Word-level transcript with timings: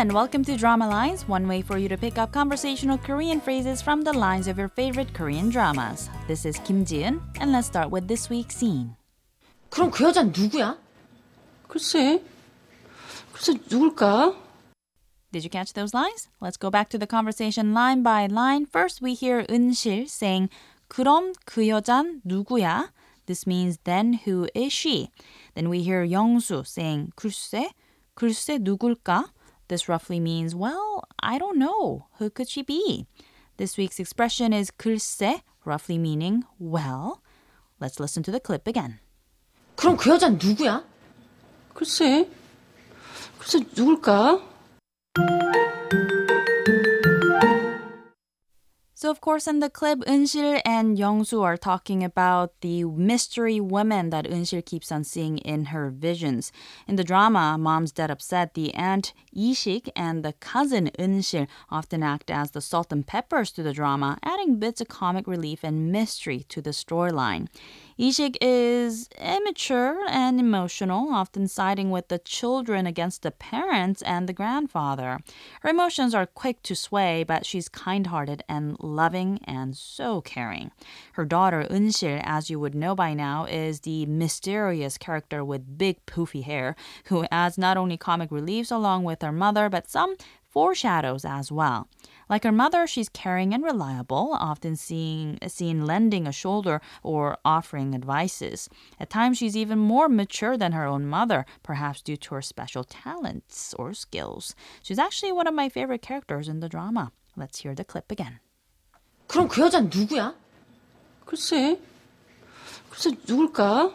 and 0.00 0.10
welcome 0.10 0.42
to 0.42 0.56
Drama 0.56 0.88
Lines, 0.88 1.28
one 1.28 1.46
way 1.46 1.60
for 1.60 1.76
you 1.76 1.86
to 1.86 1.98
pick 1.98 2.16
up 2.16 2.32
conversational 2.32 2.96
Korean 2.96 3.40
phrases 3.40 3.82
from 3.82 4.00
the 4.00 4.12
lines 4.12 4.48
of 4.48 4.56
your 4.56 4.68
favorite 4.68 5.12
Korean 5.12 5.50
dramas. 5.50 6.08
This 6.26 6.46
is 6.46 6.58
Kim 6.64 6.86
Ji-eun, 6.86 7.20
and 7.40 7.52
let's 7.52 7.66
start 7.66 7.90
with 7.90 8.08
this 8.08 8.30
week's 8.30 8.56
scene. 8.56 8.96
그럼 9.70 9.90
그 9.90 10.04
여자는 10.04 10.32
누구야? 10.32 10.78
글쎄, 11.68 12.22
글쎄 13.34 13.52
누굴까? 13.68 14.34
Did 15.32 15.44
you 15.44 15.50
catch 15.50 15.74
those 15.74 15.92
lines? 15.92 16.28
Let's 16.40 16.56
go 16.56 16.70
back 16.70 16.88
to 16.88 16.98
the 16.98 17.06
conversation 17.06 17.74
line 17.74 18.02
by 18.02 18.26
line. 18.28 18.64
First, 18.64 19.02
we 19.02 19.12
hear 19.12 19.44
은실 19.44 20.08
saying, 20.08 20.48
그럼 20.88 21.34
그 21.44 21.68
여잔 21.68 22.22
누구야? 22.26 22.88
This 23.26 23.46
means 23.46 23.78
then 23.84 24.20
who 24.24 24.48
is 24.54 24.72
she? 24.72 25.10
Then 25.54 25.68
we 25.68 25.82
hear 25.82 26.06
영수 26.06 26.66
saying, 26.66 27.12
글쎄, 27.14 27.68
글쎄 28.14 28.58
누굴까? 28.58 29.26
This 29.70 29.88
roughly 29.88 30.20
means, 30.20 30.54
well, 30.54 31.04
I 31.22 31.38
don't 31.38 31.58
know. 31.58 32.06
Who 32.18 32.30
could 32.30 32.48
she 32.48 32.62
be? 32.62 33.06
This 33.56 33.76
week's 33.76 33.98
expression 33.98 34.52
is 34.52 34.70
글쎄, 34.70 35.42
roughly 35.64 35.98
meaning, 35.98 36.44
well. 36.58 37.22
Let's 37.80 37.98
listen 37.98 38.22
to 38.24 38.30
the 38.30 38.40
clip 38.40 38.66
again. 38.66 39.00
그럼 39.76 39.96
그 39.96 40.10
여자는 40.10 40.38
누구야? 40.38 40.84
글쎄, 41.74 42.28
글쎄 43.38 43.60
누굴까? 43.74 44.40
So, 49.01 49.09
of 49.09 49.19
course, 49.19 49.47
in 49.47 49.61
the 49.61 49.69
clip, 49.71 50.01
Eunsil 50.01 50.61
and 50.63 50.95
Youngsu 50.95 51.41
are 51.41 51.57
talking 51.57 52.03
about 52.03 52.61
the 52.61 52.83
mystery 52.83 53.59
woman 53.59 54.11
that 54.11 54.25
Eunsil 54.25 54.63
keeps 54.63 54.91
on 54.91 55.03
seeing 55.03 55.39
in 55.39 55.73
her 55.73 55.89
visions. 55.89 56.51
In 56.87 56.97
the 56.97 57.03
drama, 57.03 57.57
Mom's 57.57 57.91
Dead 57.91 58.11
Upset, 58.11 58.53
the 58.53 58.71
aunt 58.75 59.13
Ishik 59.35 59.89
and 59.95 60.23
the 60.23 60.33
cousin 60.33 60.91
Eunsil 60.99 61.47
often 61.71 62.03
act 62.03 62.29
as 62.29 62.51
the 62.51 62.61
salt 62.61 62.91
and 62.91 63.07
peppers 63.07 63.49
to 63.53 63.63
the 63.63 63.73
drama, 63.73 64.19
adding 64.21 64.59
bits 64.59 64.81
of 64.81 64.87
comic 64.87 65.25
relief 65.25 65.63
and 65.63 65.91
mystery 65.91 66.45
to 66.49 66.61
the 66.61 66.69
storyline. 66.69 67.47
Ishik 67.99 68.37
is 68.41 69.09
immature 69.19 70.05
and 70.09 70.39
emotional, 70.39 71.13
often 71.13 71.47
siding 71.47 71.91
with 71.91 72.07
the 72.07 72.17
children 72.19 72.87
against 72.87 73.21
the 73.21 73.31
parents 73.31 74.01
and 74.01 74.29
the 74.29 74.33
grandfather. 74.33 75.19
Her 75.61 75.69
emotions 75.69 76.15
are 76.15 76.25
quick 76.25 76.63
to 76.63 76.75
sway, 76.75 77.23
but 77.23 77.45
she's 77.45 77.69
kind 77.69 78.07
hearted 78.07 78.43
and 78.49 78.75
loving 78.91 79.39
and 79.45 79.75
so 79.75 80.21
caring. 80.21 80.71
Her 81.13 81.25
daughter, 81.25 81.65
Eunsil, 81.69 82.21
as 82.23 82.49
you 82.49 82.59
would 82.59 82.75
know 82.75 82.93
by 82.95 83.13
now, 83.13 83.45
is 83.45 83.81
the 83.81 84.05
mysterious 84.05 84.97
character 84.97 85.43
with 85.43 85.77
big 85.77 86.05
poofy 86.05 86.43
hair, 86.43 86.75
who 87.05 87.25
adds 87.31 87.57
not 87.57 87.77
only 87.77 87.97
comic 87.97 88.31
reliefs 88.31 88.71
along 88.71 89.03
with 89.03 89.21
her 89.21 89.31
mother, 89.31 89.69
but 89.69 89.89
some 89.89 90.15
foreshadows 90.51 91.23
as 91.23 91.51
well. 91.51 91.87
Like 92.29 92.43
her 92.43 92.51
mother, 92.51 92.85
she's 92.85 93.09
caring 93.09 93.53
and 93.53 93.63
reliable, 93.63 94.35
often 94.39 94.75
seeing, 94.75 95.39
seen 95.47 95.85
lending 95.85 96.27
a 96.27 96.31
shoulder 96.31 96.81
or 97.03 97.37
offering 97.43 97.95
advices. 97.95 98.69
At 98.99 99.09
times, 99.09 99.37
she's 99.37 99.57
even 99.57 99.79
more 99.79 100.09
mature 100.09 100.57
than 100.57 100.73
her 100.73 100.85
own 100.85 101.05
mother, 101.05 101.45
perhaps 101.63 102.01
due 102.01 102.17
to 102.17 102.35
her 102.35 102.41
special 102.41 102.83
talents 102.83 103.73
or 103.77 103.93
skills. 103.93 104.55
She's 104.83 104.99
actually 104.99 105.31
one 105.31 105.47
of 105.47 105.53
my 105.53 105.69
favorite 105.69 106.01
characters 106.01 106.47
in 106.47 106.59
the 106.59 106.69
drama. 106.69 107.11
Let's 107.35 107.59
hear 107.59 107.73
the 107.73 107.85
clip 107.85 108.11
again. 108.11 108.39
그럼 109.30 109.48
그 109.48 109.60
여자는 109.60 109.90
누구야? 109.92 110.34
글쎄, 111.24 111.80
글쎄 112.90 113.10
누굴까? 113.26 113.92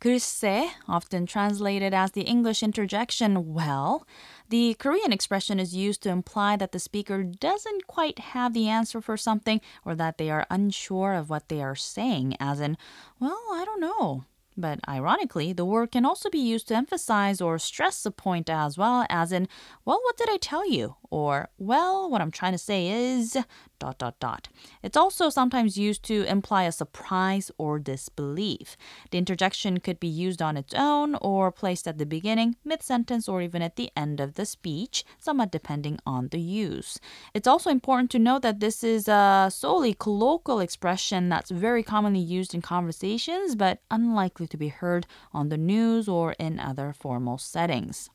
글쎄, 0.00 0.70
often 0.88 1.26
translated 1.26 1.92
as 1.92 2.12
the 2.12 2.22
English 2.22 2.62
interjection, 2.62 3.52
well, 3.52 4.06
the 4.48 4.74
Korean 4.74 5.12
expression 5.12 5.58
is 5.58 5.74
used 5.74 6.04
to 6.04 6.08
imply 6.08 6.54
that 6.56 6.70
the 6.70 6.78
speaker 6.78 7.24
doesn't 7.24 7.88
quite 7.88 8.20
have 8.32 8.54
the 8.54 8.68
answer 8.68 9.00
for 9.00 9.16
something 9.16 9.60
or 9.84 9.96
that 9.96 10.16
they 10.16 10.30
are 10.30 10.46
unsure 10.50 11.14
of 11.14 11.28
what 11.28 11.48
they 11.48 11.60
are 11.60 11.74
saying, 11.74 12.36
as 12.38 12.60
in, 12.60 12.76
well, 13.18 13.42
I 13.52 13.64
don't 13.64 13.80
know. 13.80 14.22
But 14.56 14.78
ironically, 14.88 15.52
the 15.52 15.64
word 15.64 15.90
can 15.90 16.04
also 16.04 16.30
be 16.30 16.38
used 16.38 16.68
to 16.68 16.76
emphasize 16.76 17.40
or 17.40 17.58
stress 17.58 18.06
a 18.06 18.12
point 18.12 18.48
as 18.48 18.78
well, 18.78 19.04
as 19.08 19.32
in, 19.32 19.48
well, 19.84 20.00
what 20.02 20.16
did 20.16 20.28
I 20.30 20.36
tell 20.36 20.68
you? 20.68 20.94
Or, 21.13 21.49
well, 21.59 22.09
what 22.09 22.21
I'm 22.21 22.31
trying 22.31 22.53
to 22.53 22.57
say 22.57 22.87
is, 22.87 23.37
dot, 23.77 23.99
dot, 23.99 24.19
dot. 24.19 24.47
It's 24.81 24.97
also 24.97 25.29
sometimes 25.29 25.77
used 25.77 26.01
to 26.05 26.23
imply 26.23 26.63
a 26.63 26.71
surprise 26.71 27.51
or 27.59 27.77
disbelief. 27.77 28.75
The 29.11 29.19
interjection 29.19 29.79
could 29.79 29.99
be 29.99 30.07
used 30.07 30.41
on 30.41 30.57
its 30.57 30.73
own 30.73 31.13
or 31.21 31.51
placed 31.51 31.87
at 31.87 31.99
the 31.99 32.07
beginning, 32.07 32.55
mid 32.65 32.81
sentence, 32.81 33.29
or 33.29 33.43
even 33.43 33.61
at 33.61 33.75
the 33.75 33.91
end 33.95 34.19
of 34.19 34.33
the 34.33 34.45
speech, 34.47 35.05
somewhat 35.19 35.51
depending 35.51 35.99
on 36.03 36.29
the 36.29 36.41
use. 36.41 36.99
It's 37.35 37.47
also 37.47 37.69
important 37.69 38.09
to 38.09 38.17
note 38.17 38.41
that 38.41 38.59
this 38.59 38.83
is 38.83 39.07
a 39.07 39.51
solely 39.53 39.93
colloquial 39.93 40.61
expression 40.61 41.29
that's 41.29 41.51
very 41.51 41.83
commonly 41.83 42.21
used 42.21 42.55
in 42.55 42.63
conversations, 42.63 43.53
but 43.53 43.81
unlikely 43.91 44.47
to 44.47 44.57
be 44.57 44.69
heard 44.69 45.05
on 45.31 45.49
the 45.49 45.59
news 45.59 46.09
or 46.09 46.31
in 46.39 46.59
other 46.59 46.91
formal 46.91 47.37
settings. 47.37 48.09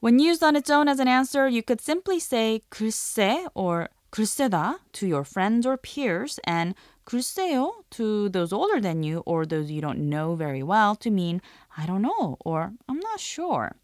When 0.00 0.18
used 0.18 0.42
on 0.42 0.56
its 0.56 0.70
own 0.70 0.88
as 0.88 0.98
an 0.98 1.08
answer, 1.08 1.46
you 1.48 1.62
could 1.62 1.80
simply 1.80 2.18
say 2.18 2.62
글쎄 2.70 3.46
or 3.54 3.90
글쎄다 4.10 4.78
to 4.92 5.06
your 5.06 5.24
friends 5.24 5.66
or 5.66 5.76
peers 5.76 6.40
and 6.44 6.74
글쎄요 7.04 7.72
to 7.90 8.28
those 8.30 8.52
older 8.52 8.80
than 8.80 9.02
you 9.02 9.22
or 9.26 9.44
those 9.44 9.70
you 9.70 9.80
don't 9.80 9.98
know 9.98 10.34
very 10.34 10.62
well 10.62 10.96
to 10.96 11.10
mean 11.10 11.42
I 11.76 11.86
don't 11.86 12.02
know 12.02 12.38
or 12.40 12.72
I'm 12.88 12.98
not 12.98 13.20
sure. 13.20 13.76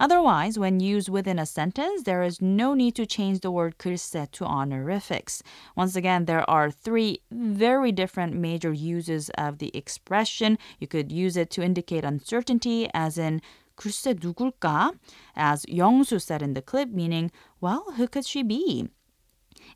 Otherwise, 0.00 0.58
when 0.58 0.80
used 0.80 1.10
within 1.10 1.38
a 1.38 1.44
sentence, 1.44 2.04
there 2.04 2.22
is 2.22 2.40
no 2.40 2.72
need 2.72 2.94
to 2.94 3.04
change 3.04 3.40
the 3.40 3.50
word 3.50 3.76
글쎄 3.76 4.26
to 4.32 4.46
honorifics. 4.46 5.42
Once 5.76 5.94
again, 5.94 6.24
there 6.24 6.48
are 6.48 6.70
three 6.70 7.20
very 7.30 7.92
different 7.92 8.34
major 8.34 8.72
uses 8.72 9.28
of 9.36 9.58
the 9.58 9.70
expression. 9.76 10.58
You 10.78 10.86
could 10.86 11.12
use 11.12 11.36
it 11.36 11.50
to 11.50 11.62
indicate 11.62 12.02
uncertainty, 12.02 12.88
as 12.94 13.18
in 13.18 13.42
글쎄 13.76 14.14
누굴까? 14.14 14.92
As 15.34 15.64
영수 15.66 16.20
said 16.20 16.42
in 16.42 16.54
the 16.54 16.62
clip, 16.62 16.90
meaning, 16.90 17.30
well, 17.60 17.84
who 17.96 18.06
could 18.06 18.26
she 18.26 18.42
be? 18.42 18.88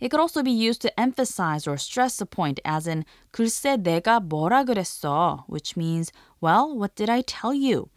It 0.00 0.10
could 0.10 0.20
also 0.20 0.42
be 0.42 0.50
used 0.50 0.82
to 0.82 1.00
emphasize 1.00 1.66
or 1.66 1.76
stress 1.76 2.20
a 2.20 2.26
point, 2.26 2.60
as 2.64 2.86
in 2.86 3.04
글쎄 3.32 3.76
내가 3.76 4.20
뭐라 4.20 4.64
그랬어, 4.64 5.44
which 5.48 5.76
means, 5.76 6.12
well, 6.40 6.76
what 6.76 6.94
did 6.94 7.08
I 7.08 7.22
tell 7.22 7.54
you? 7.54 7.88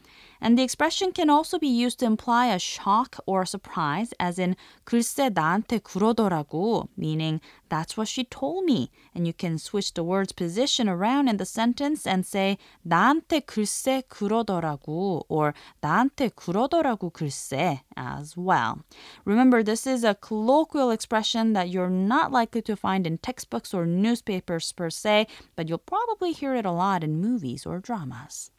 And 0.41 0.57
the 0.57 0.63
expression 0.63 1.11
can 1.11 1.29
also 1.29 1.57
be 1.57 1.67
used 1.67 1.99
to 1.99 2.05
imply 2.05 2.47
a 2.47 2.59
shock 2.59 3.17
or 3.25 3.41
a 3.41 3.47
surprise, 3.47 4.13
as 4.19 4.37
in 4.37 4.55
글쎄 4.85 5.29
나한테 5.29 5.79
그러더라고, 5.79 6.89
meaning 6.95 7.41
that's 7.69 7.97
what 7.97 8.07
she 8.07 8.23
told 8.23 8.65
me. 8.65 8.91
And 9.15 9.25
you 9.25 9.33
can 9.33 9.57
switch 9.57 9.93
the 9.93 10.03
word's 10.03 10.31
position 10.31 10.87
around 10.87 11.27
in 11.27 11.37
the 11.37 11.45
sentence 11.45 12.05
and 12.05 12.25
say 12.25 12.57
나한테 12.87 13.41
글쎄 13.41 14.03
그러더라고 14.09 15.23
or 15.27 15.53
나한테 15.81 16.29
그러더라고 16.29 17.11
글쎄 17.11 17.81
as 17.95 18.37
well. 18.37 18.83
Remember, 19.25 19.63
this 19.63 19.87
is 19.87 20.03
a 20.03 20.15
colloquial 20.15 20.91
expression 20.91 21.53
that 21.53 21.69
you're 21.69 21.89
not 21.89 22.31
likely 22.31 22.61
to 22.61 22.75
find 22.75 23.07
in 23.07 23.17
textbooks 23.17 23.73
or 23.73 23.85
newspapers 23.85 24.71
per 24.71 24.89
se, 24.89 25.27
but 25.55 25.67
you'll 25.67 25.77
probably 25.79 26.31
hear 26.31 26.55
it 26.55 26.65
a 26.65 26.71
lot 26.71 27.03
in 27.03 27.19
movies 27.19 27.65
or 27.65 27.79
dramas. 27.79 28.51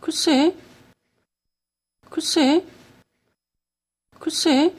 글쎄, 0.00 0.54
글쎄, 2.10 2.64
글쎄. 4.18 4.72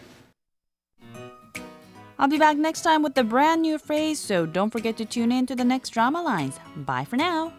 I'll 2.19 2.29
be 2.29 2.37
back 2.37 2.57
next 2.57 2.83
time 2.83 3.03
with 3.03 3.17
a 3.17 3.23
brand 3.23 3.61
new 3.61 3.77
phrase, 3.77 4.19
so 4.19 4.45
don't 4.45 4.69
forget 4.69 4.95
to 4.97 5.05
tune 5.05 5.31
in 5.31 5.45
to 5.47 5.55
the 5.55 5.65
next 5.65 5.89
drama 5.89 6.21
lines. 6.21 6.57
Bye 6.85 7.05
for 7.05 7.17
now. 7.17 7.51